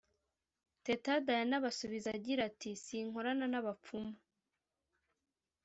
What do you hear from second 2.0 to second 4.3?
agira ati «Sinkorana n’abapfumu